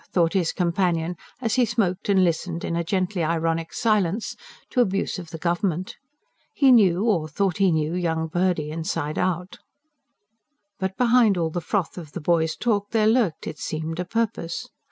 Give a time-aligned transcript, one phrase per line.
[0.11, 4.35] thought his companion, as he smoked and listened, in a gently ironic silence,
[4.71, 5.95] to abuse of the Government.
[6.55, 9.59] He knew or thought he knew young Purdy inside out.
[10.79, 14.67] But behind all the froth of the boy's talk there lurked, it seemed, a purpose.